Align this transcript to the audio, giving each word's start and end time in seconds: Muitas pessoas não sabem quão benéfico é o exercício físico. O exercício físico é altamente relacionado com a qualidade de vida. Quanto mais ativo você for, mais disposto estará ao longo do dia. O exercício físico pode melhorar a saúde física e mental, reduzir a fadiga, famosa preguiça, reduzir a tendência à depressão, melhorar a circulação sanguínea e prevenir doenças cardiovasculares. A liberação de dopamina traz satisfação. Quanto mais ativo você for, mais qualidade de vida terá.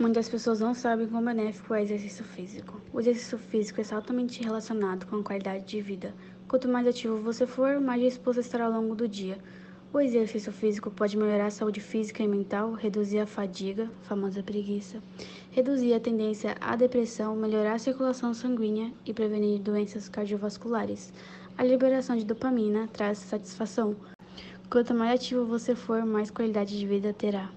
Muitas 0.00 0.30
pessoas 0.30 0.60
não 0.60 0.72
sabem 0.72 1.06
quão 1.06 1.22
benéfico 1.22 1.74
é 1.74 1.80
o 1.80 1.82
exercício 1.82 2.24
físico. 2.24 2.80
O 2.90 3.00
exercício 3.00 3.36
físico 3.36 3.82
é 3.82 3.94
altamente 3.94 4.42
relacionado 4.42 5.04
com 5.04 5.16
a 5.16 5.22
qualidade 5.22 5.66
de 5.66 5.82
vida. 5.82 6.14
Quanto 6.48 6.66
mais 6.66 6.86
ativo 6.86 7.18
você 7.18 7.46
for, 7.46 7.78
mais 7.78 8.00
disposto 8.00 8.40
estará 8.40 8.64
ao 8.64 8.72
longo 8.72 8.94
do 8.94 9.06
dia. 9.06 9.36
O 9.92 10.00
exercício 10.00 10.50
físico 10.52 10.90
pode 10.90 11.18
melhorar 11.18 11.48
a 11.48 11.50
saúde 11.50 11.80
física 11.80 12.22
e 12.22 12.26
mental, 12.26 12.72
reduzir 12.72 13.18
a 13.18 13.26
fadiga, 13.26 13.90
famosa 14.04 14.42
preguiça, 14.42 15.02
reduzir 15.50 15.92
a 15.92 16.00
tendência 16.00 16.56
à 16.62 16.76
depressão, 16.76 17.36
melhorar 17.36 17.74
a 17.74 17.78
circulação 17.78 18.32
sanguínea 18.32 18.90
e 19.04 19.12
prevenir 19.12 19.60
doenças 19.60 20.08
cardiovasculares. 20.08 21.12
A 21.58 21.62
liberação 21.62 22.16
de 22.16 22.24
dopamina 22.24 22.88
traz 22.90 23.18
satisfação. 23.18 23.94
Quanto 24.70 24.94
mais 24.94 25.14
ativo 25.14 25.44
você 25.44 25.74
for, 25.74 26.06
mais 26.06 26.30
qualidade 26.30 26.78
de 26.78 26.86
vida 26.86 27.12
terá. 27.12 27.48